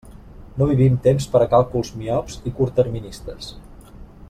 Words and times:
No 0.59 0.67
vivim 0.69 0.95
temps 1.07 1.27
per 1.35 1.41
a 1.45 1.49
càlculs 1.51 1.93
miops 1.99 2.41
i 2.53 2.55
curtterministes. 2.61 3.53